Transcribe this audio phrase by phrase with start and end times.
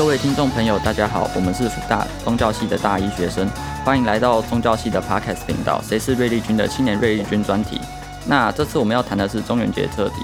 [0.00, 3.46] 各位听众朋友，大家好，我们是辅大宗教系的大一学生，
[3.84, 5.78] 欢迎来到宗教系的 Podcast 频道。
[5.82, 7.78] 谁是瑞丽君的青年瑞丽君专题？
[8.26, 10.14] 那这次我们要谈的是中元节特题。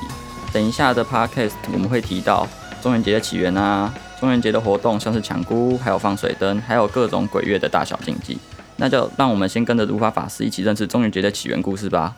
[0.50, 2.48] 等一下的 Podcast 我们会提到
[2.82, 8.38] 中元节的起源啊，中元节的活动像是抢孤，还有放水灯，还有各种鬼月的大小禁忌。
[8.76, 12.16] 那就让我们先跟着如法法师一起认识中元节的起源故事吧。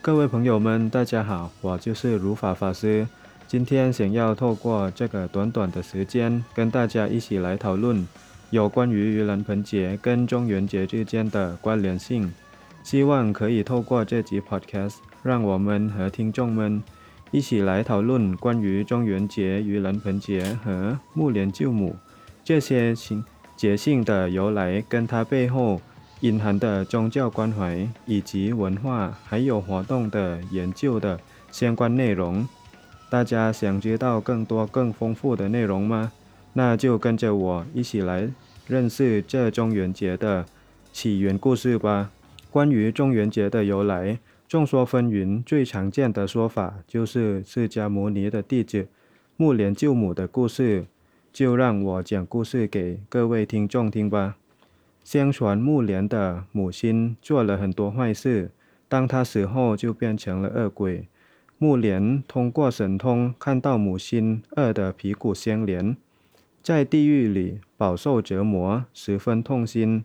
[0.00, 3.06] 各位朋友们，大家好，我就是如法法师。
[3.52, 8.08] 今天想要透过这个短短的时间，跟大家一起来讨论
[8.48, 12.32] 有关于盂兰盆节跟中元节之间的关联性。
[12.82, 16.82] 希望可以透过这集 Podcast，让我们和听众们
[17.30, 21.94] 一起来讨论关于中元节、盂兰盆节和木莲救母
[22.42, 22.94] 这些
[23.54, 25.78] 节性的由来，跟它背后
[26.20, 32.48] 隐含的宗教关怀以及文化还有活动的研究的相关内容。
[33.12, 36.12] 大家想知道更多更丰富的内容吗？
[36.54, 38.30] 那就跟着我一起来
[38.66, 40.46] 认识这中元节的
[40.94, 42.10] 起源故事吧。
[42.50, 44.18] 关于中元节的由来，
[44.48, 48.88] 众说纷纭，最常见的说法就是释迦牟尼的弟子
[49.36, 50.86] 目莲救母的故事。
[51.30, 54.36] 就让我讲故事给各位听众听吧。
[55.04, 58.50] 相传目莲的母亲做了很多坏事，
[58.88, 61.06] 当她死后就变成了恶鬼。
[61.62, 65.96] 木莲通过神通看到母亲饿得皮骨相连，
[66.60, 70.02] 在地狱里饱受折磨，十分痛心。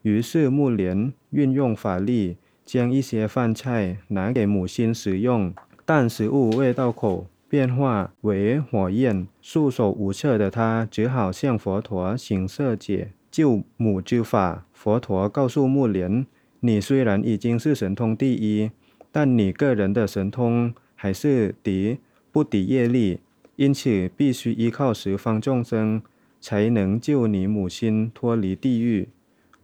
[0.00, 5.52] 于是木莲运用法力，将一些饭菜拿给母亲食用，
[5.84, 14.64] 但食物未到口，变化为火焰，束手无策的他只好向佛陀请示解救母之法。
[14.72, 16.24] 佛陀告诉木莲
[16.60, 18.70] ：“你虽然已经是神通第一，
[19.12, 20.72] 但你个人的神通。”
[21.04, 21.98] 还是敌
[22.32, 23.20] 不敌业力，
[23.56, 26.00] 因此必须依靠十方众生，
[26.40, 29.10] 才能救你母亲脱离地狱。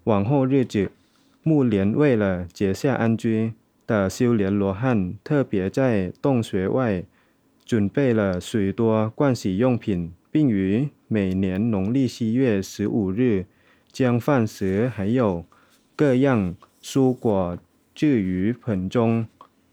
[0.05, 0.91] 往后日子，
[1.43, 3.55] 木莲为了结下安居
[3.87, 7.05] 的修炼罗汉，特别在洞穴外
[7.65, 13.47] 准备了许多盥洗用品，并于每年农历七月十五日，
[13.91, 15.47] 将饭食还有
[15.97, 17.59] 各样蔬果
[17.95, 19.27] 置于盆中。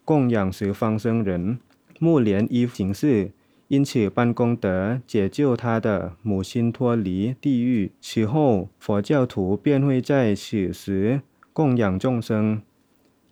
[0.08, 1.60] 供养十方僧人，
[2.00, 3.32] 目连依行事，
[3.68, 7.92] 因此办功德，解救他的母亲脱离地狱。
[8.00, 11.20] 此后，佛教徒便会在此时
[11.52, 12.62] 供养众生，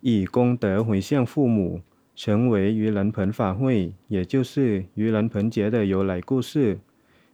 [0.02, 1.80] 以功德回向父母，
[2.14, 6.78] 成为盂兰盆法会，也就是盂兰盆节的由来故事。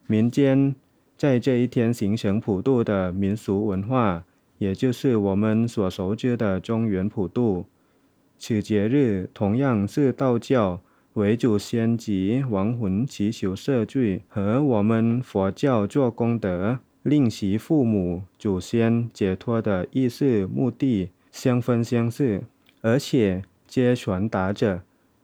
[0.07, 0.77] 民间
[1.17, 4.25] 在这一天形成普渡的民俗文化，
[4.59, 7.67] 也就是我们所熟知的中原普渡。
[8.45, 10.81] 此节日同样是道教
[11.13, 22.43] 为祖先及亡魂祈求赦罪，和我们佛教做功德、令其父母祖先解脱的意思目的相分相似，
[22.81, 24.83] 而且皆传达着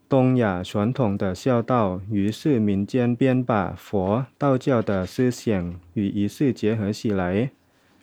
[0.09, 2.01] 东亚传统的孝道。
[2.09, 7.51] 于是民间便把佛道教的思想与仪式结合起来，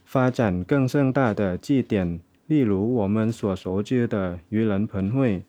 [0.04, 2.20] 发展更盛大的祭典。
[2.48, 5.44] 例如我们所熟知的盂兰盆会、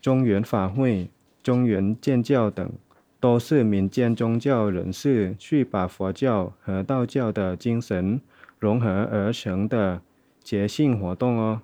[0.00, 1.10] 中原法会、
[1.42, 2.70] 中原建教等，
[3.18, 8.20] 都是民间宗教人士去把佛教和道教的精神
[8.60, 10.00] 融合而成的
[10.42, 11.62] 节庆活动哦。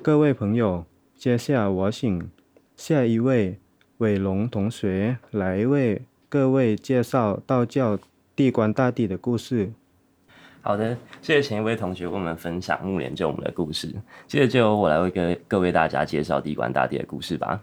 [0.00, 0.84] 各位朋友，
[1.16, 2.30] 接下来我请
[2.76, 3.58] 下一位
[3.98, 7.98] 伟龙同学来为各位介绍道教
[8.36, 9.72] 地官大帝的故事。
[10.64, 13.92] 好的，谢谢前一位同学为我们分享木莲救母的故事。
[14.28, 17.60] 接着就由我来为各各位大家介绍地官大帝的故事吧。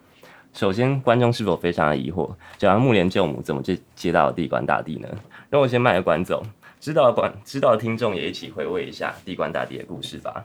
[0.51, 5.07] 首先，观众是否非常的疑惑，讲完木莲救母，怎么就接到了地官大帝呢？
[5.49, 6.37] 让我先卖个关子，
[6.81, 10.43] 知道的观知道的听众也一起回味一下地官大帝的故事吧。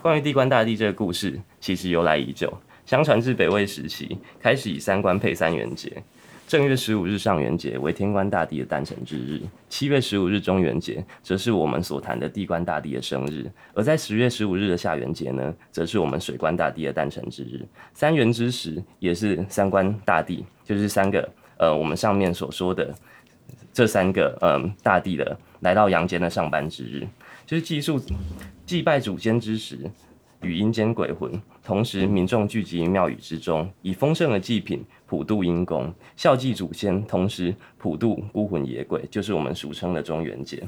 [0.00, 2.52] 关于地官大帝这个故事，其实由来已久，
[2.84, 6.02] 相传自北魏时期开始以三官配三元节。
[6.52, 9.40] 正月十五日上元节为天官大帝的诞辰之日，
[9.70, 17.66] 七月十五日中元节则是我们所谈的地官大帝的生日，而在十月十五日的下元节呢，则是我们水官大帝的诞辰之日。
[17.94, 21.26] 三元之时，也是三官大帝，就是三个
[21.56, 22.94] 呃我们上面所说的
[23.72, 27.08] 这三个嗯、呃、大帝的来到阳间的上班之日，
[27.46, 27.98] 就是祭祀
[28.66, 29.90] 祭拜祖先之时。
[30.42, 31.30] 与阴间鬼魂，
[31.64, 40.62] 同时民众聚集于庙宇之中，以丰盛的祭品普渡阴公，孝祭祖先，同时普渡孤魂野鬼，就是我们俗称的中元节。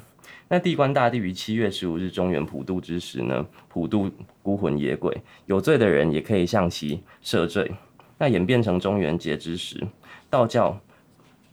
[0.49, 4.09] 那地官大帝于七月十五日中元普渡之时呢，普渡
[4.43, 7.73] 孤魂野鬼，有罪的人也可以向其赦罪。
[8.19, 9.85] 那演变成中元节之时，
[10.31, 10.79] 道教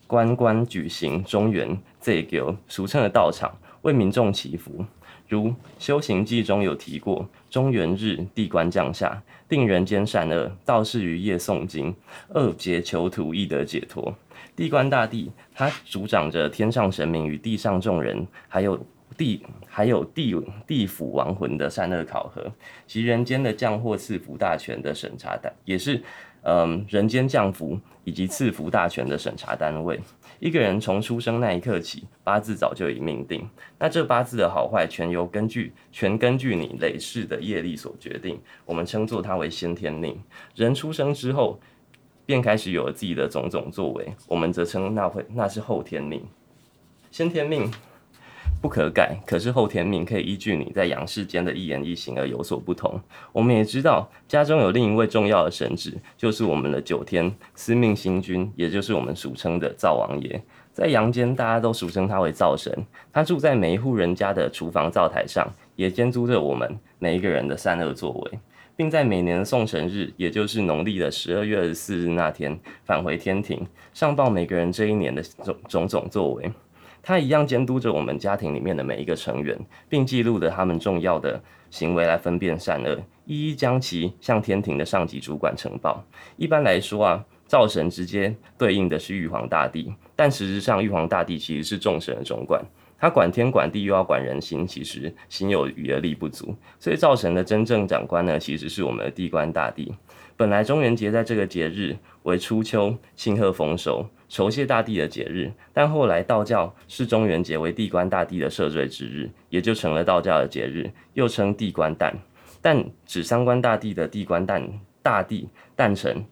[0.06, 2.28] 官官举行中元祭，
[2.68, 3.52] 俗称的道场。
[3.82, 4.86] 为民众祈福。
[5.28, 5.48] 如
[5.80, 11.96] 《修行记》中有提过，中元日地官降下，定人间善恶，道士于夜诵经，
[12.30, 14.14] 恶劫囚徒亦得解脱。
[14.56, 18.78] 地官大帝他主掌着天上神明与地上众人，还有
[19.18, 20.36] 地还有地
[20.68, 22.52] 地府亡魂的善恶考核，
[22.86, 26.04] 及人间的降祸赐福大权的审查单，也是
[26.44, 29.98] 嗯人间降福以及赐福大权的审查单位。
[30.42, 33.48] 一个人从出生那一刻起，八字早就已命定。
[33.78, 38.42] 那这八字的好坏，全由根据全根据你累世的业力所决定。
[38.66, 40.20] 我们称作它为先天命。
[40.56, 41.60] 人出生之后，
[42.26, 46.26] 便开始有了自己的种种作为，我们则称那会那是后天命。
[47.12, 47.72] 先天命。
[48.62, 53.02] 不可改，可是后天命可以依据你在阳世间的一言一行而有所不同。
[53.34, 60.40] 我们也知道，家中有另一位重要的神祇，就是我们的九天司命星君，也就是我们俗称的灶王爷。
[60.72, 62.72] 在阳间，大家都俗称他为灶神。
[63.12, 68.40] 他住在每一户人家的厨房灶台上，也监督着我们每一个人的善恶作为，
[68.76, 76.52] 并在每年的送神日，也就是农历的十二月二十四日那天，返回天庭，上报每个人这一年的种种种作为。
[77.04, 79.58] 他一样监督着我们家庭里面的每一个成员，
[79.90, 86.04] 并记录着他们重要的行为来分辨善恶，一一将其向天庭的上级主管呈报。
[86.38, 92.64] 一般来说啊，灶神直接对应的是玉皇大帝，但实质上玉皇大帝其实是众神的总管，
[93.00, 96.56] 他管天管地又要管人心，其实心有余而力不足。
[96.80, 99.92] 所以灶神的真正长官呢，其实是我们的地官大帝。
[100.42, 112.18] 本来中元节在这个节日为初秋庆贺丰收、酬谢大地的节日，但后来道教视中元节为地官大帝的赦罪之日，也就成了道教的节日，又称地官诞。
[112.60, 114.68] 但指三官大帝的地官诞
[115.04, 116.26] 大帝诞辰，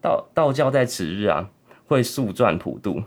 [0.00, 1.48] 道道教在此日啊
[1.86, 3.00] 会素饌普渡，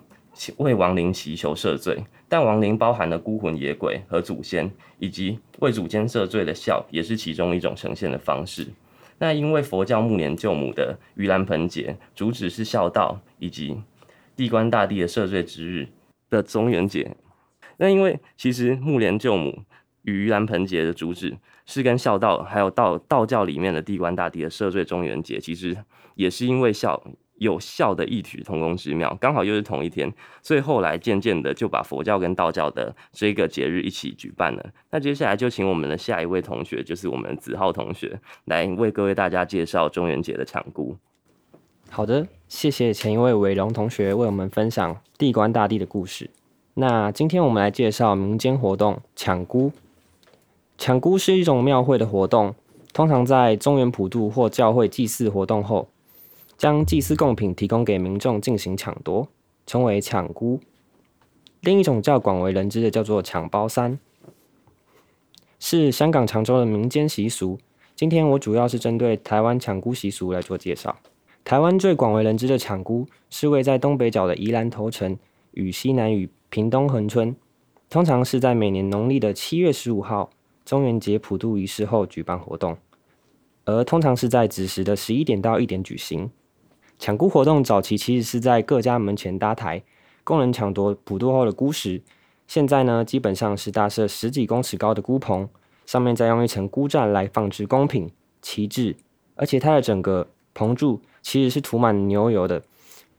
[0.56, 2.02] 为亡灵祈求赦罪。
[2.30, 8.66] 但亡灵包含了孤魂野鬼和祖先，以及为祖先赦罪的孝，也是其中一种呈现的方式。
[9.22, 13.80] 那因为佛教木莲救母的盂兰盆节主旨是孝道，以及
[14.36, 15.90] 地官大帝的赦罪之日
[16.32, 17.16] 的中元节。
[17.78, 19.64] 那因为其实木莲救母
[20.02, 21.38] 与盂兰盆节的主旨
[21.68, 25.78] 是跟孝道，还有道道教里面的地官大帝的赦罪中元节，其实
[26.16, 27.04] 也是因为孝。
[27.42, 34.64] 有效的异曲同工之妙，刚好又是同一天，所以后来渐渐的就把佛教跟道教的这个节日一起举办了。
[34.92, 40.96] 那接下来就请我们的下一位同学，就是我们子浩同学，来为各位大家介绍中元节的抢孤。
[41.90, 46.30] 好的，谢谢前一位伟龙同学为我们分享地官大帝的故事。
[46.76, 49.72] 那今天我们来介绍民间活动抢孤。
[50.78, 52.54] 抢孤是一种庙会的活动，
[52.94, 55.88] 通常在中元普渡或教会祭祀活动后。
[56.62, 59.28] 将祭祀贡品提供给民众进行抢夺，
[59.66, 60.60] 称为抢孤。
[61.62, 63.98] 另一种较广为人知的叫做抢包山，
[65.58, 67.58] 是香港长洲的民间习俗。
[67.96, 70.96] 今天我主要是针对台湾抢孤习俗来做介绍。
[71.44, 75.18] 台湾最广为人知的抢孤是位在东北角的宜兰头城
[75.54, 77.36] 与西南与屏东恒春，
[77.90, 80.30] 通常是在每年农历的七月十五号
[80.64, 82.78] 中元节普渡仪式后举办活动，
[83.66, 86.30] 而通常是在子时的十一点到一点举行。
[87.02, 89.82] 抢孤活动早期其实是在各家门前搭台，
[90.24, 92.00] 供人抢夺普渡后的孤石。
[92.46, 95.50] 现在呢，基本上是搭设十几公尺高的孤棚，
[95.88, 98.96] 上面再用一层孤栈来放置贡品、旗帜，
[99.34, 102.62] 而且它的整个棚柱其实是涂满牛油的，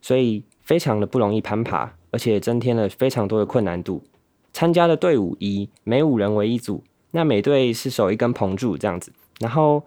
[0.01, 4.05] 所以非常的不容易攀爬，而且增添了非常多的困难度。
[4.53, 9.83] 参加的队伍以每五人为一组，那每队是守一根棚柱这样子，然后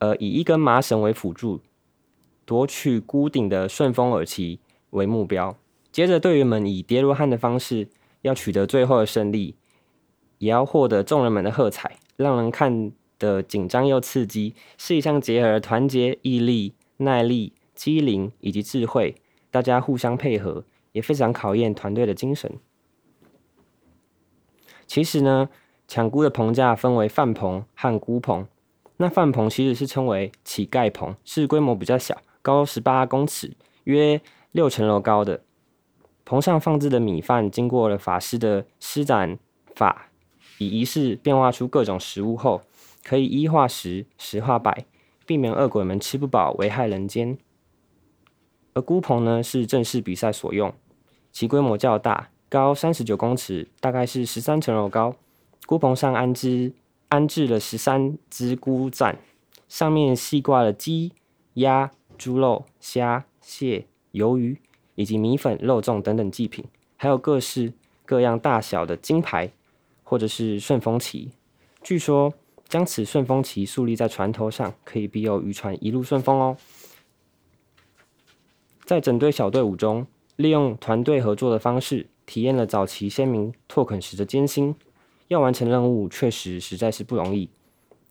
[0.00, 1.62] 呃以一根麻绳为辅助。
[2.44, 4.60] 夺取孤顶的顺风耳旗
[4.90, 5.56] 为目标，
[5.90, 7.88] 接着队员们以叠罗汉的方式
[8.22, 9.56] 要取得最后的胜利，
[10.38, 19.14] 也要获得众人们的喝彩，让人看得紧张又刺激，是一项结合团结、毅力、耐力、机灵以及智慧，
[19.50, 22.52] 大家互相配合，也非常考验团队的精神。
[24.86, 25.48] 其实呢，
[25.88, 28.46] 抢孤的棚架分为饭棚和孤棚，
[28.98, 32.20] 那饭棚其实是称为乞丐棚，是规模比较小。
[32.44, 34.20] 高十八公尺，约
[34.52, 35.42] 六层楼高的
[36.26, 39.38] 棚上放置的米饭，经过了法师的施展
[39.74, 40.10] 法，
[40.58, 42.60] 以仪式变化出各种食物后，
[43.02, 44.84] 可以一化十，十化百，
[45.24, 47.38] 避免恶鬼们吃不饱，危害人间。
[48.74, 50.74] 而孤棚呢，是正式比赛所用，
[51.32, 55.16] 其规模较大，高三十九公尺，大概是十三层楼高。
[55.64, 56.74] 孤棚上安置
[57.08, 59.18] 安置了十三只孤站，
[59.66, 61.12] 上面系挂了鸡、
[61.54, 61.90] 鸭。
[62.16, 64.58] 猪肉、虾、蟹、鱿鱼，
[64.94, 66.64] 以及米粉、肉粽等等祭品，
[66.96, 67.72] 还有各式
[68.06, 69.50] 各样大小的金牌，
[70.02, 71.30] 或者是顺风旗。
[71.82, 72.32] 据说
[72.68, 76.56] 将此顺风旗竖立在船头上，可以庇佑渔船一路顺风哦。
[78.84, 80.06] 在整队小队伍中，
[80.36, 84.74] 利用团队合作的方式，体验了早期先民拓垦时的艰辛。
[85.28, 87.48] 要完成任务，确实实在是不容易，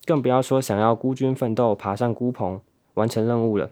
[0.05, 2.59] 更不要说想要孤军奋斗爬上孤棚
[2.95, 3.69] 完成任务了。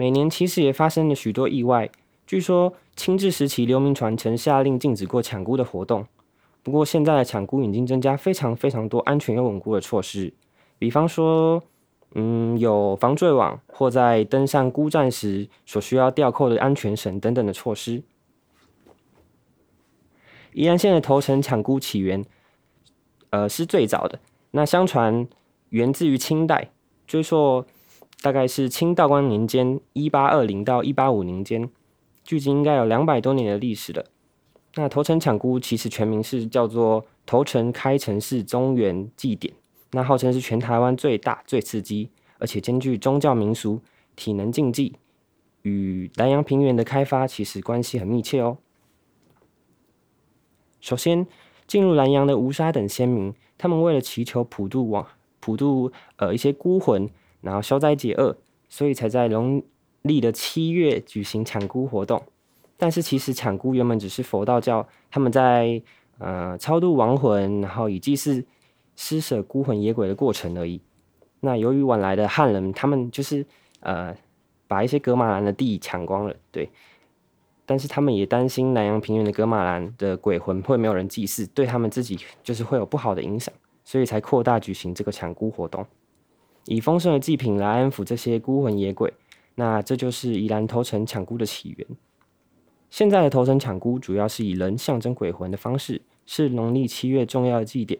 [0.00, 1.90] 每年其实也发生了许多意外。
[2.24, 6.06] 据说清治时期，刘铭传曾下令禁止过抢孤的活动。
[6.62, 10.32] 不过现在的抢孤已经增加非常非常多安全又稳固的措施，
[10.78, 11.60] 比方说，
[12.14, 18.04] 嗯，有防坠网或在登上孤站时所需要吊扣的安全绳等等的措施。
[20.52, 22.24] 宜兰县的头城抢孤起源，
[23.30, 24.20] 呃，是最早的。
[24.52, 25.26] 那相传
[25.70, 26.70] 源自于清代，
[27.04, 27.64] 追溯
[28.20, 31.70] 大概是清道光年间（一八二零到一八五零）间，
[32.24, 34.04] 距今应该有两百多年的历史了。
[34.74, 39.54] 那头城抢孤其实全名是叫做头城开城式中原祭典，
[39.92, 43.80] 那号称是全台湾最大、最刺激，而且兼具宗教民俗、
[44.14, 44.94] 体能竞技，
[45.62, 48.58] 与南洋平原的开发其实关系很密切哦。
[50.80, 51.26] 首先
[51.66, 55.06] 进入南洋的吴沙等先民，他们为了祈求普渡往
[55.40, 57.08] 普渡呃一些孤魂，
[57.40, 58.36] 然后消灾解厄，
[58.68, 59.62] 所以才在农
[60.02, 62.22] 历的七月举行抢孤活动。
[62.76, 65.82] 但是其实抢孤原本只是佛道教他们在
[66.18, 68.44] 呃超度亡魂，然后以祭祀
[68.96, 70.80] 施舍孤魂野鬼的过程而已。
[71.40, 73.44] 那由于晚来的汉人，他们就是
[73.80, 74.16] 呃
[74.66, 76.70] 把一些噶玛兰的地抢光了，对。
[77.66, 83.52] 但是他们也担心南洋平原的格玛兰的鬼魂会没有人祭祀，对他们自己就是会有不好的影响，
[83.84, 85.86] 所以才扩大举行这个抢孤活动，
[86.68, 89.12] 以丰盛的祭品来安抚这些孤魂野鬼。
[89.54, 91.86] 那这就是宜兰头城抢孤的起源。
[92.90, 97.98] 现在的头城抢孤主要是以人象征鬼魂的方式，是农历七月重要的祭典，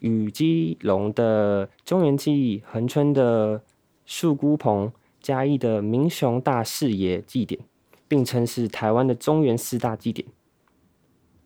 [0.00, 3.62] 与基隆的中元祭、恒春的
[4.04, 7.60] 树孤棚、嘉义的明雄大士爷祭典，
[8.08, 10.26] 并称是台湾的中原四大祭典。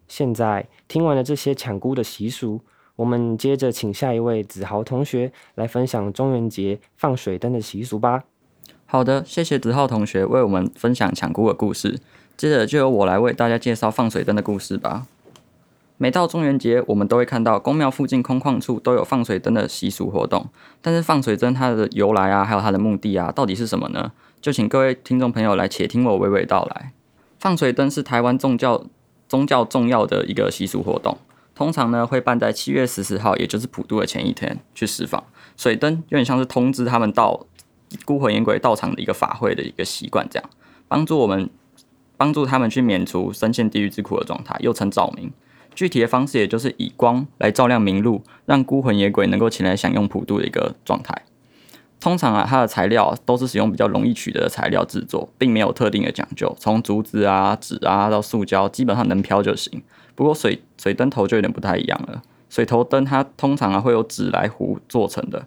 [0.08, 2.60] 现在听完了这些抢孤的习俗，
[2.96, 8.24] 我们接着请下一位子豪同学来分享中元节放水灯的习俗吧。
[8.86, 11.98] 好的，谢谢子浩同学为我们分享抢孤的故事。
[12.36, 15.06] 接着就由我来为大家介绍放水灯的故事吧。
[15.98, 20.46] 每到中元节，我们都会看到宫庙附近空旷处都有放水灯的习俗活动。
[20.82, 24.12] 但是放水灯它的由来啊，还有它的目的啊，到底是什么呢？
[24.40, 26.92] 就请各位听众朋友来且听我娓娓道来。
[27.38, 28.84] 放水灯是台湾宗教
[29.28, 31.16] 宗教重要的一个习俗活动，
[31.56, 35.24] 通常呢会办在七月十四号，也就是普渡的前一天去释放
[35.56, 37.44] 水灯，有点像是通知他们到
[38.04, 40.48] 孤魂野鬼到场的一个法会的一个习惯，这样
[40.86, 41.50] 帮助我们。
[42.18, 45.30] 帮助他们去免除深陷地狱之苦的状态，又称照明。
[45.74, 51.26] 具体的方式也就是以光来照亮明路，让孤魂野鬼能够前来享用普渡的一个状态。
[51.98, 59.82] 通常啊，它的材料都是使用比较容易取得的材料制作，并没有特定的讲究，从竹子啊、纸啊到塑胶，基本上能飘就行。
[60.14, 65.46] 不过水水灯头就有点不太一样了，水头灯它通常啊会有纸来糊做成的，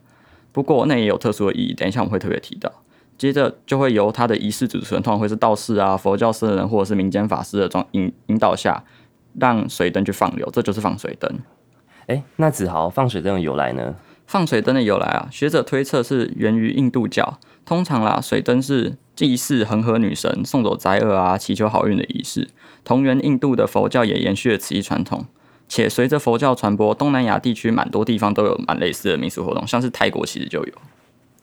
[0.52, 2.72] 不过那也有特殊的意义，等一下我们会特别提到。
[3.18, 8.84] 接着就会由他的仪式主持人，通常会是道士啊、佛教僧人或者是民间法师的装引引导下，
[9.38, 11.30] 让水灯去放流，这就是放水灯。
[12.08, 13.94] 哎，那子豪放水灯的由来呢？
[14.30, 17.40] 放水灯的由来啊，学者推测是源于印度教。
[17.66, 22.48] 通常啦，水灯是祭祀恒河女神、送走灾厄啊、祈求好运的仪式。
[22.84, 25.26] 同源印度的佛教也延续了此一传统，
[25.68, 30.74] 且随着佛教传播，东南亚地区蛮多地方都有蛮类似的民俗活动，像是泰国其实就有。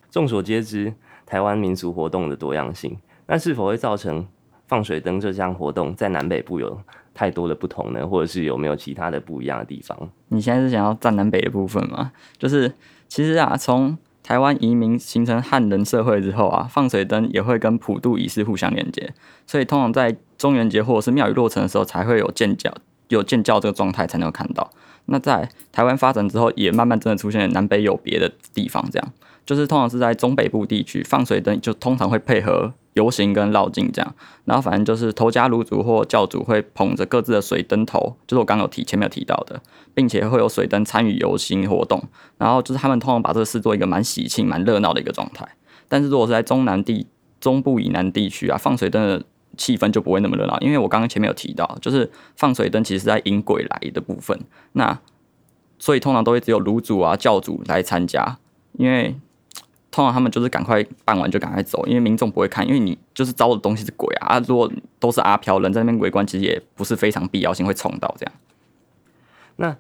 [0.09, 0.95] 众所皆知。
[1.27, 4.29] 台湾民俗活动的多样性，那是否会造成
[4.69, 6.81] 放水灯这项活动在南北部有
[7.17, 8.07] 太多的不同呢？
[8.07, 9.99] 或者是有没有其他的不一样的地方？
[10.29, 12.13] 你现在是想要站南北的部分吗？
[12.37, 12.71] 就是
[13.09, 19.15] 其实啊，从台湾移民形成汉人社会之后啊，放水灯也会跟普渡仪式互相连接，
[19.47, 22.71] 所以通常在中元节或者是庙宇落成的时候，才会有建醮，
[23.09, 24.71] 有建醮这个状态才能看到。
[25.07, 29.13] 那在台湾发展之后，也慢慢真的出现南北有别的地方，这样。
[29.47, 34.15] 就是通常是在中北部地区放水灯，就通常会配合游行跟绕境这样。
[34.45, 39.61] 然后反正就是头家炉主或教主会捧着各自的水灯头，就是我刚刚有提前面有提到的，
[39.95, 42.03] 并且会有水灯参与游行活动。
[42.39, 45.47] 然后就是他们通常把这个视作一个蛮喜庆、蛮热闹的一个状态。
[45.89, 47.07] 但是如果是在中南地、
[47.41, 49.23] 中部以南地区啊，放水灯的
[49.57, 54.39] 气氛就不会那么热闹，因为我刚刚前面有提到，就是放水灯其实是在迎鬼来的部分。
[54.73, 54.99] 那
[55.79, 58.39] 所以通常都会只有炉主啊、教主来参加，
[58.73, 59.17] 因为。
[59.97, 64.37] 通常他们就是赶快办完就赶快走，因为民众不会看，因为你就是招的东西是鬼啊。
[64.37, 68.33] 啊如果都是阿飘人在那边围观，其实也不是非常必要性会冲到这样。
[69.57, 69.75] 那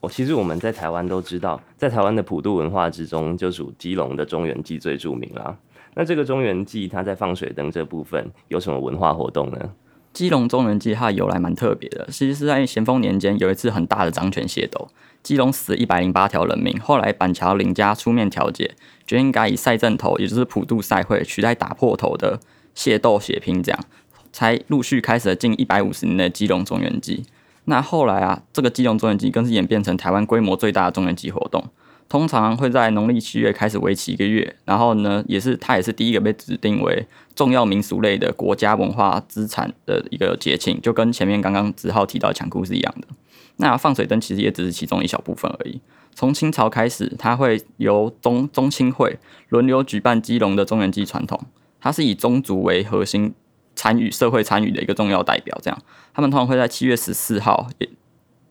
[0.00, 5.56] 我其实我们在台湾都知道，在台湾的普渡文化之中，就属基隆的中原祭最著名啦。
[5.94, 9.70] 那这个中原祭，它在放水灯这部分有什么文化活动呢？
[10.12, 14.88] 基隆中原祭它的由来蛮特别的，其实是在咸丰年间有一次很大的掌权械斗，
[15.22, 16.78] 基隆死一百零八条人命。
[16.80, 18.72] 后来板桥林家出面调解，
[19.06, 22.38] 决定改以赛阵头，也就是普渡赛会取代打破头的
[22.76, 23.84] 械斗血拼，这样
[24.32, 27.24] 才陆续开始了近一百五十年的基隆中原祭。
[27.64, 31.64] 那后来啊，这个基隆中原祭更是演变成台湾规模最大的中原祭活动。
[32.12, 34.54] 通常会在农历七月开始，为期一个月。
[34.66, 43.08] 然后呢，也是它也是第一个被指定为重要民俗类的国家文化资产的一个节庆，就跟前面刚刚子浩提到的抢孤是一样的。
[43.56, 45.80] 那放水灯其实也只是其中一小部分而已。
[46.14, 51.40] 从清朝开始，它会由宗宗亲会轮流举办基隆的中元祭传统，
[51.80, 53.32] 它是以宗族为核心
[53.74, 55.58] 参与社会参与的一个重要代表。
[55.62, 57.70] 这样，他们通常会在七月十四号。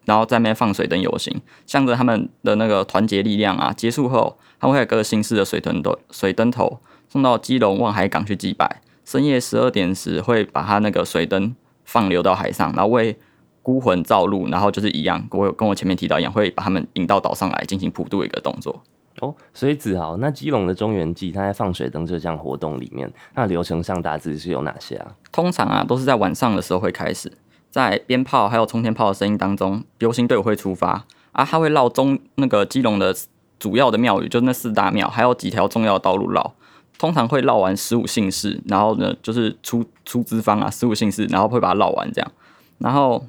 [0.06, 3.72] 然后在那边放水灯游行，向着他们的那个团结力量啊。
[3.72, 8.82] 结束后，他们会有各个姓氏的水灯头水灯头送到基隆望海港去祭拜。
[9.04, 11.56] 深夜十二点时，会把他那个水灯
[11.86, 13.18] 放流到海上，然后为
[13.62, 18.82] 孤魂照路，然后就是一样，跟我跟我前面提到一样，会把他们引到岛上来进行普渡一个动作。
[19.20, 25.12] 哦，所以子豪，那基隆的中原祭，它在放水灯这项活动里面，那流程上大致是有哪些啊？
[25.32, 27.30] 通常啊，都是在晚上的时候会开始。
[27.72, 31.06] 在鞭炮还有冲天炮的声音当中，游行队伍会出发。
[31.32, 33.16] 啊，他会绕中那个基隆的
[33.58, 36.54] 主要的庙宇，就是那四大庙，还有几条重要的道路绕，
[36.98, 42.32] 通常会绕完十五姓氏，然后呢就是出出资方啊，十五姓氏，然后会把它绕完这样，
[42.80, 43.26] 然后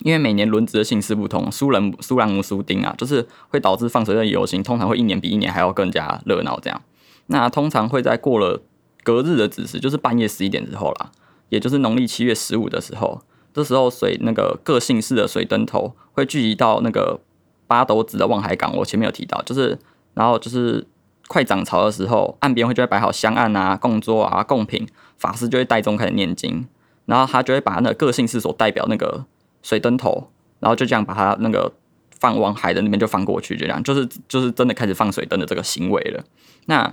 [0.00, 6.82] 因为每年轮值的姓氏不同，苏人苏兰姆苏丁啊，就是会导致放水的游行通常会一年比一年还要更加热闹这样，
[7.28, 8.60] 那通常会在过了
[9.02, 11.10] 隔日的子时，就是半夜十一点之后啦，
[11.48, 13.22] 也就是农历七月十五的时候。
[13.56, 17.18] 这时候水那个各姓氏的水灯头会聚集到那个
[17.66, 19.78] 八斗子的望海港，我前面有提到，就是
[20.12, 20.86] 然后就是
[21.26, 26.68] 快涨潮的时候，岸边会就会摆好香案啊、供桌啊、供品，法师就会带钟开始念经，
[27.06, 29.24] 然后他就会把那个各姓氏所代表那个
[29.62, 30.28] 水灯头，
[30.60, 31.72] 然后就这样把它那个
[32.20, 36.22] 放往海的那边就放过去，就这样，就是就是真的开始放水灯的这个行为了。
[36.66, 36.92] 那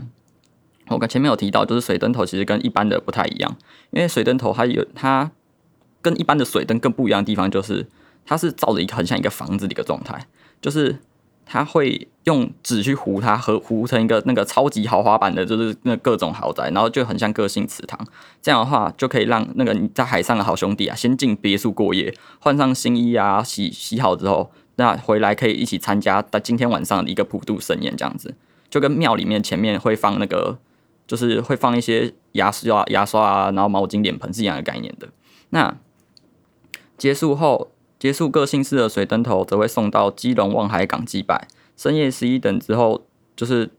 [0.88, 3.54] 我跟前面有提到，就是水灯头其实跟一般的不太一样，
[3.92, 5.30] 因为水灯头它有它。
[6.04, 7.88] 跟一般的水灯更不一样的地方，就是
[8.26, 10.28] 它是照着一个很像一个房子的一个状态，
[10.62, 11.00] 就是
[11.46, 18.00] 它会用纸去糊它，和糊成一个那个超级豪华版的，就是那各种豪宅，然后就很像个性祠堂。
[18.42, 28.36] 这样的话，就可以让那个你在海上的好兄弟啊，先进别墅过夜，换上新衣啊，洗洗好之后，那回来可以一起参加在今天晚上的一个普渡盛宴，这样子
[28.70, 30.58] 就跟庙里面前面会放那个，
[31.06, 35.08] 就是会放一些牙刷、牙刷啊，然后毛巾、脸盆是一样的概念的。
[35.50, 35.76] 那
[36.98, 41.48] 结束后，结束各姓氏的水灯头，则会送到基隆望海港祭拜。
[41.76, 43.70] 深夜十一点之后，就是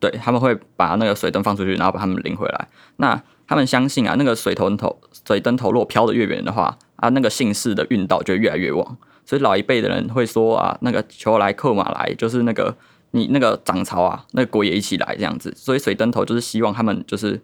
[0.00, 2.68] 对他们会把那个水灯放出去，然后把他们领回来。
[2.96, 8.96] 那他们相信啊，那个水头头水灯头若飘得越远的话，啊，那个姓氏的运道就越来越旺。
[9.24, 12.74] 所以老一辈的人会说啊，那个求来克马来，就是那个
[13.10, 15.52] 你那个涨潮啊，那个鬼也一起来这样子。
[15.54, 17.40] 所以水灯头就是希望他们就是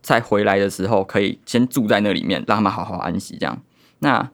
[0.00, 3.60] 在回来的时候，可以先住在那里面，让他们好好安息这样。
[3.98, 4.30] 那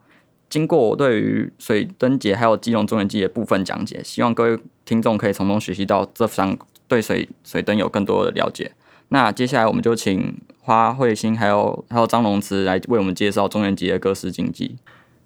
[0.50, 6.58] 经过我对于水灯节还有基隆中元祭的部分讲解，希望各位听众可以从中学习到这方
[6.88, 8.72] 对水水灯有更多的了解。
[9.08, 14.76] 那接下来我们就请花卉欣还有还有张龙慈来为我们介绍中元节的各式禁忌。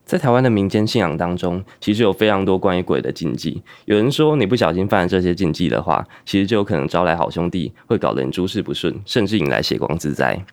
[0.05, 3.63] 在台湾的民间信仰当中，其实有非常多关于鬼的禁忌。
[3.87, 10.45] 有人说，你不小心犯了这些禁忌的话，其实就有可能招来好兄弟，会搞得你诸事不顺，甚至引来血光之灾。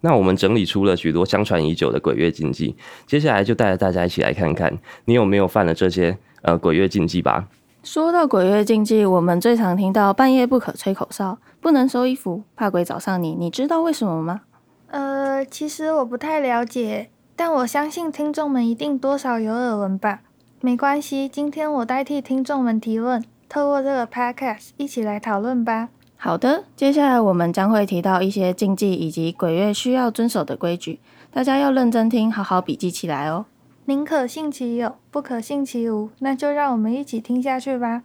[0.00, 7.48] 那我们整理出了许多相传已久的鬼月禁忌，接下来就带着大家一起来看看，你有没有犯了这些呃鬼月禁忌吧。
[7.82, 13.34] 说到鬼月禁忌，我们最常听到半夜不可吹口哨，不能收衣服，怕鬼找上你。
[13.34, 14.42] 你知道为什么吗？
[14.88, 20.20] 呃，其实我不太了解，但我相信听众们一定多少有耳闻吧。
[20.60, 25.88] 没关系，今天我代替听众们提问，透过这个 podcast 一起来讨论吧。
[26.20, 30.98] 好的，接下来我们将会提到一些禁忌以及鬼月需要遵守的规矩，
[31.30, 33.46] 大家要认真听，好好笔记起来哦。
[33.84, 38.02] 宁可信其有，不可信其无，那就让我们一起听下去吧。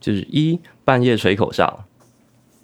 [0.00, 1.84] 就是一半夜吹口哨。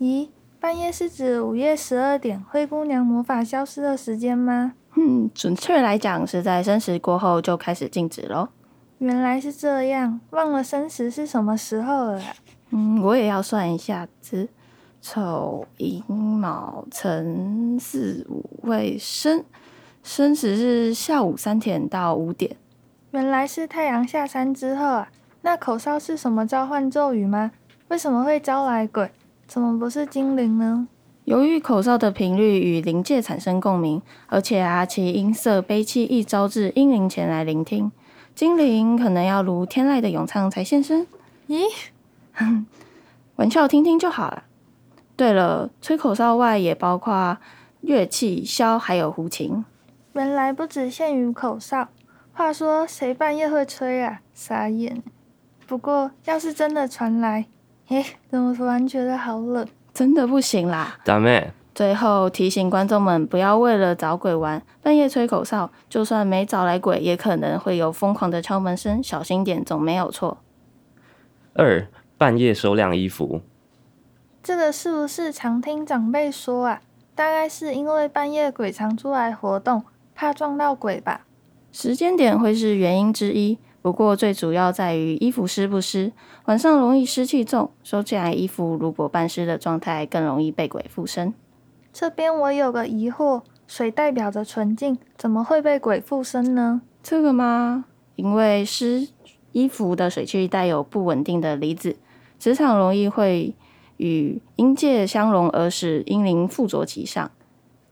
[0.00, 4.72] 咦，半夜是指午夜十二点灰姑娘魔法消失的时间吗？
[4.96, 8.48] 嗯，准确来讲是在申时过后就开始禁止喽。
[8.98, 12.22] 原来是这样，忘了申时是什么时候了。
[12.70, 14.48] 嗯，我也要算一下子，
[15.06, 19.44] 丑寅卯辰巳午未申，
[20.02, 22.56] 申时是下午三点到五点。
[23.10, 25.10] 原来是太阳下山之后啊。
[25.42, 27.50] 那口哨是什么召唤咒语吗？
[27.88, 29.10] 为什么会招来鬼？
[29.46, 30.88] 怎么不是精灵呢？
[31.26, 37.92] 由于口哨的频率与灵界产生共鸣，而且啊，其音色悲凄，易招致阴灵前来聆听。
[38.34, 41.06] 精灵可能要如天籁的咏唱才现身。
[41.48, 41.66] 咦？
[43.36, 44.44] 玩笑听听就好了。
[45.16, 47.38] 对了，吹口哨外也包括
[47.82, 49.64] 乐器箫，还有胡琴。
[50.14, 51.88] 原来不只限于口哨。
[52.32, 54.20] 话说，谁半夜会吹啊？
[54.32, 55.02] 傻眼。
[55.66, 57.46] 不过，要是真的传来，
[57.88, 59.66] 诶，怎么突然觉得好冷？
[59.92, 60.98] 真的不行啦！
[61.04, 61.50] ダメ。
[61.74, 70.38] 最后提醒观众们，不要为了找鬼玩，半夜吹口哨，就算没找来鬼，也可能会有疯狂的敲门声，小心点总没有错。
[71.54, 71.86] 二，
[72.18, 73.40] 半夜收晾衣服。
[74.44, 76.82] 这个是不是常听长辈说啊？
[77.14, 79.82] 大概是因为半夜鬼常出来活动，
[80.14, 81.22] 怕撞到鬼吧？
[81.72, 83.56] 时间点会是原因之一。
[83.80, 86.12] 不过最主要在于衣服湿不湿，
[86.44, 91.32] 晚上容易湿气重，收起来衣服如果半湿的状态，更容易被鬼附身。
[91.90, 96.82] 这边我有个疑惑，水代表着纯净，怎么会被鬼附身呢？
[97.02, 97.86] 这个吗？
[98.16, 99.08] 因为湿
[99.52, 101.96] 衣服的水汽带有不稳定的离子，
[102.38, 103.54] 磁场容易会
[103.96, 107.30] 与阴界相融，而使阴灵附着其上。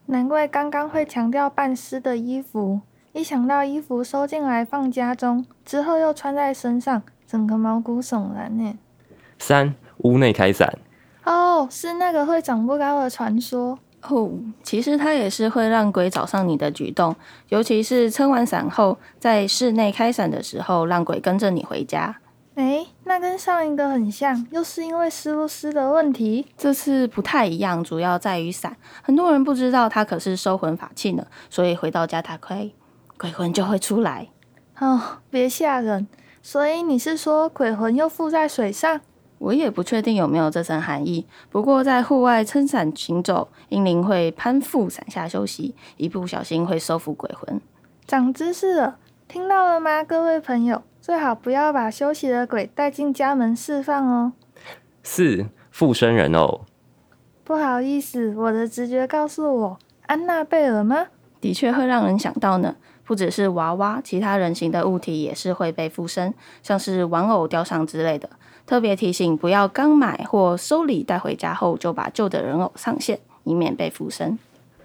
[0.07, 2.81] 难怪刚刚会强调半湿的衣服。
[3.13, 8.79] 一想到衣服收进来放家中之后又穿在身上，整个毛骨悚然呢。
[9.39, 10.79] 三，屋内开伞。
[11.25, 13.79] 哦，是那个会长不高的传说。
[14.09, 14.31] 哦，
[14.63, 17.15] 其实它也是会让鬼找上你的举动，
[17.51, 22.17] 尤其是撑完伞后，在室内开伞的时候，让鬼跟着你回家。
[22.57, 26.47] 诶，那跟上一个很像，又是因为湿不湿的问题。
[26.57, 28.75] 这次不太一样，主要在于伞。
[29.03, 32.71] 很多人不知道它可是收魂法器呢，所以回到家打开。
[33.19, 34.31] 鬼魂就会出来
[34.79, 36.09] 哦，别吓人。
[36.41, 39.03] 所以你是说鬼魂又附在水上？
[39.37, 41.27] 我也不确定有没有这层含义。
[41.51, 47.61] 不过在户外撑伞行走，英灵会攀附伞下休息，一不小心会收服鬼魂。
[48.07, 48.97] 长知识了，
[49.29, 50.83] 听到了吗，各位朋友？
[51.03, 54.35] 最好不要把休息的鬼带进家门释放哦。
[55.03, 56.61] 四，附身人偶。
[57.43, 61.09] 不好意思，我的直觉告诉我，安娜贝尔吗？
[61.41, 62.77] 的确会让人想到呢。
[63.05, 68.31] 不只是娃娃，其他人形的物体也是会被附身，像是玩偶、雕像之类的。
[68.65, 74.39] 特别提醒，不要刚买或收礼带回家后就把旧的人偶上线，以免被附身。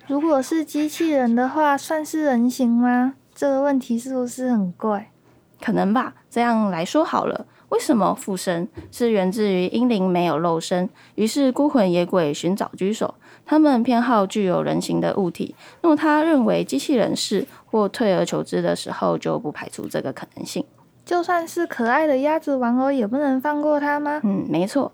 [0.08, 3.14] 如果是机器人的话，算是人形吗？
[3.36, 5.12] 这个问题是不是很怪？
[5.62, 6.14] 可能吧。
[6.30, 7.46] 这样来说好了。
[7.70, 8.68] 为什么附身？
[8.92, 13.14] 是源自于阴灵没有肉身，于是孤魂野鬼寻找居所。
[13.46, 15.54] 他们偏好具有人形的物体。
[15.82, 20.64] 若他认为机器人是或退而求之的时候，就不排除这个可能性。
[21.06, 24.22] 就算是可爱的鸭子玩偶，也不能放过它吗？
[24.24, 24.94] 嗯，没错。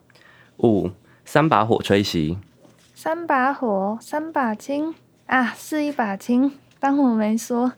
[0.58, 0.90] 五，
[1.26, 2.38] 三把火吹熄。
[2.96, 4.96] 三把火，三把青
[5.28, 6.52] 啊，是一把青。
[6.80, 7.74] 当我没说。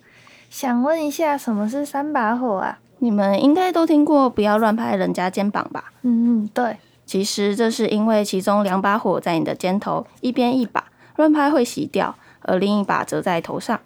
[0.58, 2.80] 想问一下，什么是三把火啊？
[3.00, 5.92] 你们应该都听过“不要乱拍人家肩膀”吧？
[6.04, 6.78] 嗯嗯，对。
[7.06, 10.82] 其实这是因为其中两把火在你的肩头，一边一把，
[11.18, 13.78] 乱拍会熄掉，而另一把则在头上。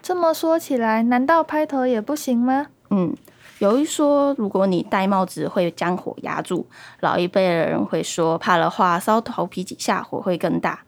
[0.00, 2.68] 这么说起来，难道拍头也不行吗？
[2.88, 3.14] 嗯，
[3.58, 6.66] 有一说，如果你戴帽子会将火压住，
[7.00, 10.84] 老一辈的人会说，怕的话烧头皮几下，火会更大。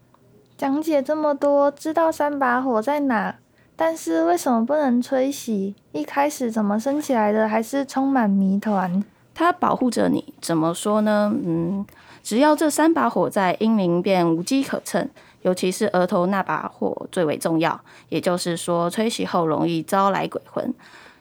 [0.56, 3.34] 讲解这么多，知道三把火在哪？
[3.76, 5.74] 但是为什么不能吹熄？
[5.92, 7.46] 一开始怎么升起来的？
[7.46, 9.04] 还是充满谜团。
[9.34, 11.30] 它保护着你，怎么说呢？
[11.44, 11.84] 嗯，
[12.22, 15.06] 只要这三把火在，阴灵便无机可乘。
[15.42, 17.78] 尤其是额头那把火最为重要。
[18.08, 20.74] 也就是说，吹熄后容易招来鬼魂。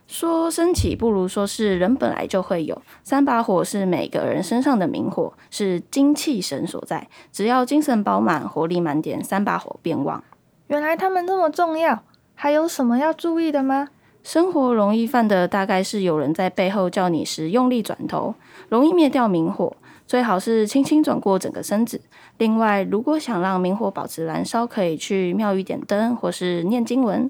[0.07, 2.81] 说升起不如说是人本来就会有。
[3.03, 7.07] 三把火是每个人身上的明火，是精气神所在。
[7.31, 10.23] 只要精神饱满，活力满点，三把火便旺。
[10.67, 12.01] 原来他们这么重要。
[12.35, 13.87] 还有什么要注意的吗？
[14.21, 18.35] 生活容易犯的大概是有人在背后叫你时用力转头，
[18.69, 19.75] 容易灭掉明火。
[20.07, 21.99] 最好是轻轻转过整个身子。
[22.37, 27.29] 另外，如果想让明火保持燃烧，可以去庙宇点灯或是念经文。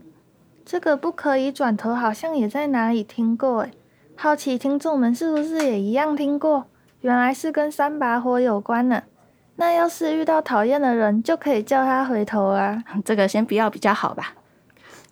[0.65, 3.71] 这个不可以转头，好像也在哪里听过诶。
[4.17, 6.65] 好奇听众们是不是也一样听过？
[7.01, 9.03] 原来是跟三把火有关呢。
[9.57, 12.83] 那要是遇到讨厌的人，就可以叫他回头啊。
[13.05, 14.33] 这个先不要比较好吧。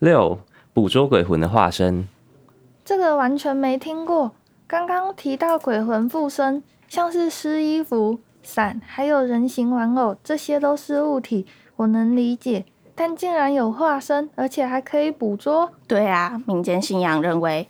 [0.04, 0.38] 六，
[0.74, 2.10] 捕捉鬼魂的化身，
[2.84, 4.34] 这个完全没听过。
[4.68, 12.66] 刚刚提到鬼魂附身，像是湿衣服、伞，还有人形玩偶，这些都是物体，我能理解。
[12.94, 15.72] 但竟然有化身，而且还可以捕捉。
[15.88, 17.70] 对啊，民间信仰认为，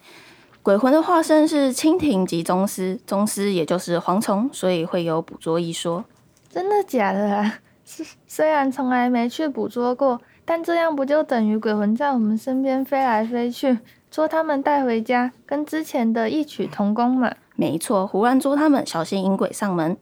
[0.64, 6.04] 鬼魂的化身是蜻蜓及宗师，宗师也就是蝗虫，所以会有捕捉一说。
[6.50, 7.60] 真的假的啊？
[8.26, 13.80] 虽然从来没去捕捉过，但这样不就等于鬼魂在我们身边飞来飞去，
[14.12, 17.34] 捉他们带回家，跟之前的异曲同工嘛？
[17.56, 19.96] 没错，胡乱捉他们，小心引鬼上门。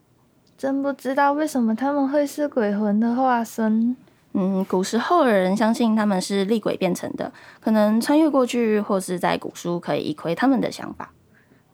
[0.58, 3.96] 真不知道为什么他们会是鬼魂的化身。
[4.34, 11.12] 嗯，古时候的人相信他们是厉鬼变成的，可能穿越过去，或是在古书可以一窥他们的想法。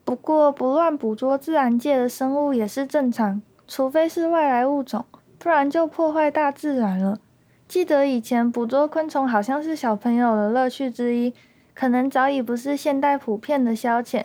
[0.03, 5.05] 不过，不乱捕捉自然界的生物也是正常，除非是外来物种。
[5.37, 7.19] 不然就破坏大自然了。
[7.67, 11.33] 记得以前捕捉昆虫好像是小朋友的乐趣之一，
[11.73, 14.23] 可能早已不是现代普遍的消遣。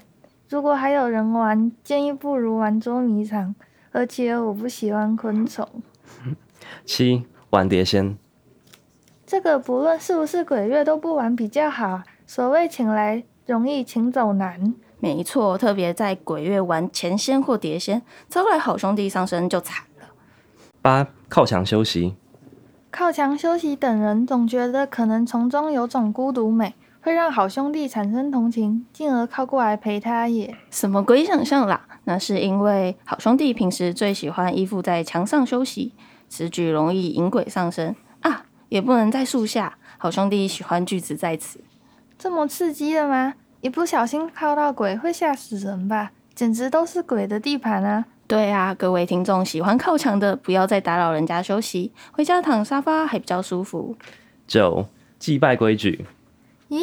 [0.49, 3.55] 如果还有人玩，建议不如玩捉迷藏。
[3.95, 5.69] 而且我不喜欢昆虫。
[6.87, 8.17] 七，玩碟仙。
[9.27, 12.03] 这个不论是不是鬼月都不玩比较好。
[12.27, 14.75] 所谓请来容易请走难。
[14.99, 20.07] 没错，特别在鬼月玩前仙或碟仙，招来好兄弟上身就惨了。
[20.81, 22.15] 八，靠墙休息。
[22.93, 30.55] 靠墙休息等人总觉得可能从中有种孤独美，会让好兄弟产生同情，进而靠过来陪他也。
[30.71, 31.81] 什么鬼想象啦？
[32.05, 35.95] 那是因为好兄弟平时最喜欢依附在墙上休息，
[36.29, 38.45] 此举容易引鬼上身啊！
[38.69, 41.61] 也不能在树下，好兄弟喜欢聚集在此。
[42.19, 43.33] 这么刺激的吗？
[43.63, 46.13] 一不小心靠到鬼会吓死人吧？
[46.35, 48.05] 简直都是鬼的地盘啊！
[48.27, 53.95] 对啊，各位听众喜欢靠墙的，不要再打扰人家休息，回家躺沙发还比较舒服。
[54.47, 54.87] 九，
[55.19, 56.07] 祭拜规矩。
[56.71, 56.83] 咦，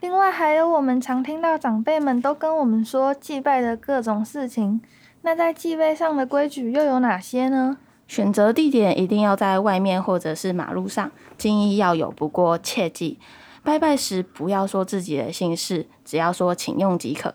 [0.00, 4.80] 另外还有我们常听到长辈们都跟我们说祭拜的各种事情，
[5.22, 7.78] 那在祭拜上的规矩又有哪些呢？
[8.06, 13.18] 选择地点一定要在外面或者是马路上，敬意要有，不过切记
[13.64, 17.34] 拜拜时不要说自己的姓氏，只要说请用即可。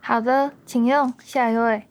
[0.00, 1.12] 好的，请用。
[1.18, 1.88] 下一位。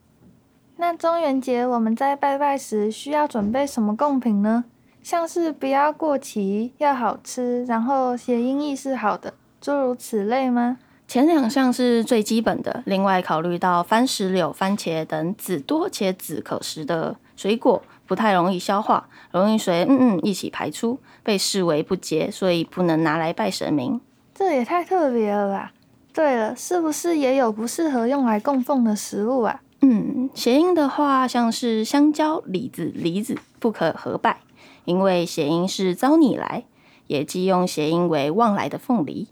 [0.76, 4.64] 那中元节我们在拜拜时需要准备什么贡品呢？
[5.02, 10.78] 像是不要过期，要好吃，然后谐音意是好的，诸如此类吗？
[11.06, 24.00] 前两项是最基本的，另外考虑到番石榴、番茄等籽多且籽可食的水果不太容易消化，容易随嗯嗯一起排出，被视为不洁，所以不能拿来拜神明。
[24.34, 25.72] 这也太特别了吧？
[26.12, 29.60] 对了，是不是也有不适合用来供奉的食物啊？
[29.86, 34.38] 嗯，谐音的话，像是香蕉、李子、梨子不可合拜，
[34.86, 36.64] 因为谐音是招你来，
[37.06, 39.28] 也即用谐音为旺来的凤梨。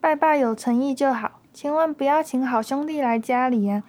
[0.00, 3.82] 拜拜有诚意就好，千万不要请好兄弟来家里啊，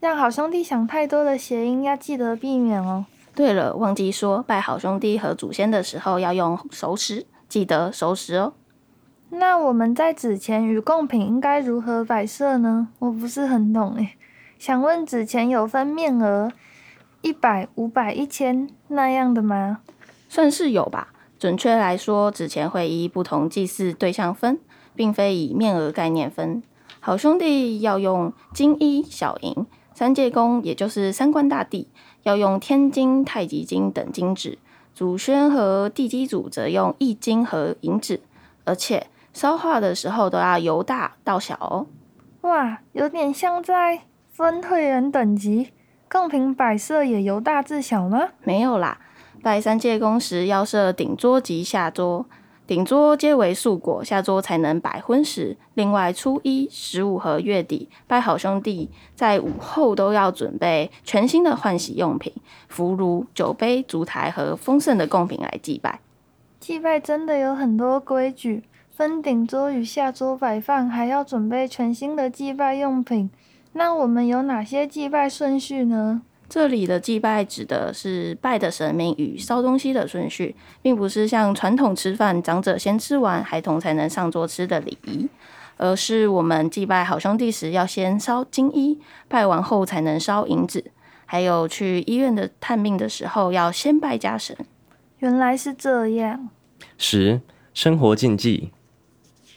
[0.00, 3.04] 让好兄弟想太多的谐音要记得避免哦。
[3.34, 8.54] 对了，忘记说，拜好兄弟和祖先的时候要用熟食，记得熟食哦。
[9.28, 12.88] 那我们在纸钱与贡品应该如何摆设呢？
[13.00, 14.16] 我不是很懂诶。
[14.58, 16.50] 想问纸钱有分面额，
[17.20, 19.80] 一百、五百、一千那样的吗？
[20.28, 21.12] 算是有吧。
[21.38, 24.58] 准确来说，纸钱会依不同祭祀对象分，
[24.94, 26.62] 并非以面额概念分。
[27.00, 31.88] 好兄弟要用金一、小银；三界公也就是三官大帝
[32.22, 34.58] 要用天金、太极金等金纸；
[34.94, 38.20] 祖先和地基主则用易金和银纸。
[38.64, 41.86] 而且烧化的时候都要由大到小哦。
[42.40, 44.00] 哇，有点像在。
[44.36, 45.70] 分会员等级，
[46.10, 48.28] 贡品摆设也由大至小吗？
[48.44, 48.98] 没有啦，
[49.42, 52.26] 拜三界公时要设顶桌及下桌，
[52.66, 55.56] 顶桌皆为素果，下桌才能摆荤食。
[55.72, 62.30] 另外，初一、十五和月底拜好兄弟，在午后都要准备全新的换洗用品，
[62.68, 66.00] 福炉、酒杯、烛台和丰盛的贡品来祭拜。
[66.60, 73.30] 祭拜真的有很多规矩，分顶桌与下桌摆放，还要准备全新的祭拜用品。
[73.76, 76.22] 那我们有哪些祭拜顺序呢？
[76.48, 85.28] 这里的祭拜指的是拜的神明与烧东西的顺序，并不是像传统吃饭，长者先吃完，孩童才能上桌吃的礼仪，
[85.76, 90.82] 而是我们祭拜好兄弟时要先烧金衣，拜完后才能烧银纸，
[91.26, 94.56] 还有去医院的探病的时候要先拜家神。
[95.18, 96.48] 原来是这样。
[96.96, 97.42] 十、
[97.74, 98.72] 生活禁忌。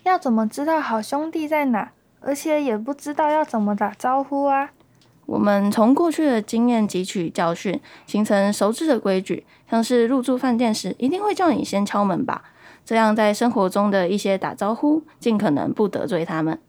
[0.04, 1.92] 要怎么知道好兄弟在哪？
[2.22, 4.72] 而且也不知道要怎么打招呼啊！
[5.26, 12.44] 我们从过去的经验汲取教训，形成熟知的规矩，像是入住饭店时一定会叫你先敲门吧，
[12.84, 16.60] 这样在生活中的一些打招呼，尽可能不得罪他们。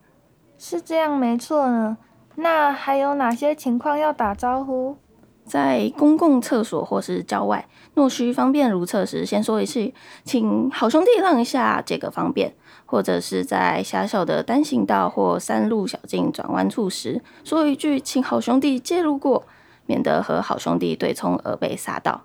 [0.58, 1.96] 是这样没错呢。
[2.36, 4.96] 那还有哪些情况要打招呼？
[5.44, 12.50] 在公共厕所或是郊外，若需方便如厕时，先说一句，请好兄弟让一下，这个方便；
[12.86, 19.44] 或者是在狭小的单行道或山路小径转弯处时，说一句，请好兄弟借路过，
[19.86, 22.22] 免得和好兄弟对冲而被杀到。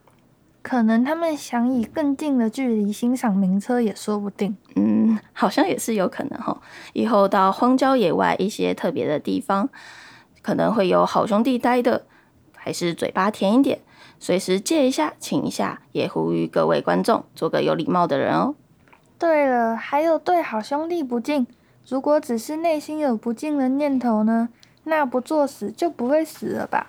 [0.62, 4.58] 可能他们想以更近的距离欣赏名车也说不定。
[4.76, 6.60] 嗯，好像也是有可能哈。
[6.94, 9.70] 以后到荒郊野外一些特别的地方，
[10.42, 12.08] 可能会有好兄弟待的，
[12.66, 13.78] 还是嘴巴甜一点，
[14.20, 18.56] 随时借一下，请一下，也呼吁各位观众做个有礼貌的人哦。
[19.20, 21.46] 对了，还有对好兄弟不敬，
[21.88, 24.50] 如果只是内心有不敬的念头呢，
[24.86, 26.88] 那不作死就不会死了吧？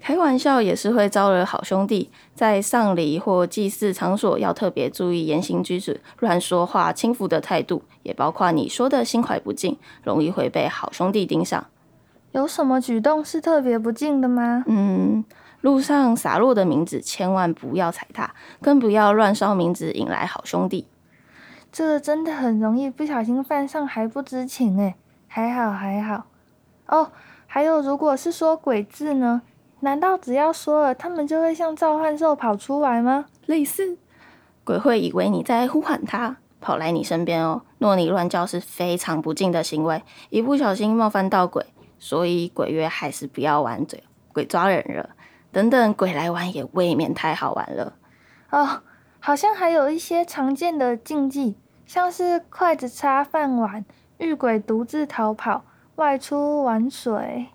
[0.00, 11.68] 开玩笑也是会招惹好兄弟，在丧礼或祭祀场所要特别注意言行举止，乱说话、轻浮的态度，也包括你说的心怀不敬，容易会被好兄弟盯上。
[12.32, 14.64] 有什么举动是特别不敬的吗？
[14.66, 15.24] 嗯，
[15.60, 20.86] 路上洒落的名字千万不要踩踏，更不要乱烧名字引来好兄弟。
[21.70, 24.94] 这真的很容易不小心犯上还不知情诶，
[25.28, 26.26] 还好还好。
[26.86, 27.12] 哦，
[27.46, 29.42] 还有，如果是说鬼字呢？
[29.80, 33.26] 难道只要说了，他们就会像召唤兽跑出来吗？
[33.46, 33.98] 类似，
[34.64, 37.62] 鬼会以为你在呼喊他，跑来你身边哦。
[37.78, 41.66] 若你乱叫是非常不敬的行为，一不小心冒犯到鬼，
[42.02, 45.10] 所以鬼月还是不要玩嘴鬼抓人了。
[45.52, 47.92] 等等，鬼来玩也未免太好玩了。
[48.50, 48.82] 哦，
[49.20, 51.54] 好像还有一些常见的禁忌，
[51.86, 53.84] 像是筷子插饭碗、
[54.18, 57.46] 遇鬼独自逃跑、外出玩水。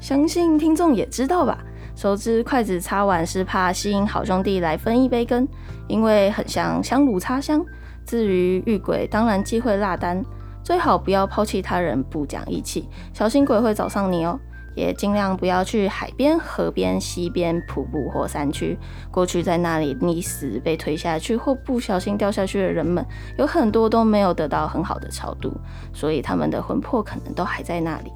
[0.00, 1.62] 相信听众也知道吧？
[1.94, 5.46] 熟知筷子插碗是怕吸引好兄弟来分一杯羹，
[5.86, 7.64] 因为很像香炉插香。
[8.04, 10.24] 至于遇鬼，当然忌讳落单，
[10.70, 14.38] 最好不要抛弃他人，不讲义气，小心鬼会找上你哦。
[14.76, 18.78] 也尽量不要去海边、河边、溪边、瀑布或山区。
[19.10, 23.04] 过去在那里溺死、被推下去或不小心掉下去的人们，
[23.36, 25.52] 有很多都没有得到很好的超度，
[25.92, 28.12] 所以他们的魂魄可能都还在那里。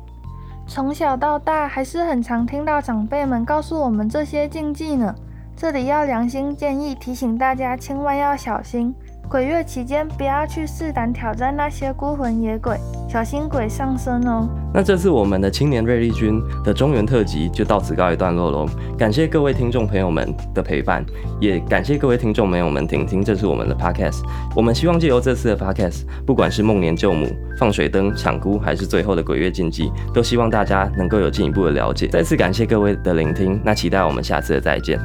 [0.69, 5.13] 从小到大，还是很常听到长辈们告诉我们这些禁忌呢。
[5.57, 8.95] 这里要良心建议，提醒大家千万要小心。
[9.29, 12.77] 鬼月期间，不要去试胆挑战那些孤魂野鬼，
[13.09, 14.49] 小心鬼上身哦。
[14.73, 18.67] 那这次我们的青年锐利军的中原特辑就到此告一段落喽。
[18.97, 21.05] 感谢各位听众朋友们的陪伴，
[21.41, 24.23] 也感谢各位听众朋友们听听这次我们的 podcast。
[24.55, 27.27] 我们希望借由这次的 podcast，不管是梦年救母、
[27.59, 32.07] 放水灯、抢姑，还是最后的鬼月禁忌，都希望大家能够有进一步的了解。
[32.09, 34.99] 再次感谢各位的聆听，那期待我们下次的再见。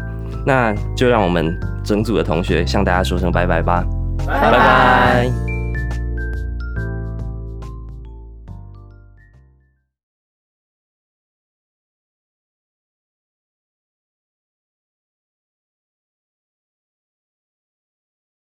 [0.45, 3.83] 那就让我们整组的同学向大家说声拜拜吧。
[4.25, 5.48] 拜拜。